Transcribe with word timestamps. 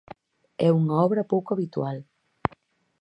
É 0.67 0.69
unha 0.79 0.95
obra 1.05 1.29
pouco 1.31 1.49
habitual. 1.51 1.97